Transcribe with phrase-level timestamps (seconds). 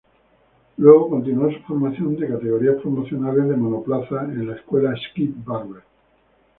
[0.77, 5.83] Luego continuó su formación en categorías promocionales de monoplazas en la escuela Skip Barber.